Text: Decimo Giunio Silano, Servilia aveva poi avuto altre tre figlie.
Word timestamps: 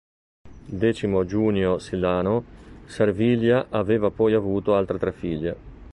Decimo 0.65 1.25
Giunio 1.25 1.77
Silano, 1.77 2.43
Servilia 2.87 3.67
aveva 3.69 4.09
poi 4.09 4.33
avuto 4.33 4.73
altre 4.73 4.97
tre 4.97 5.11
figlie. 5.11 5.55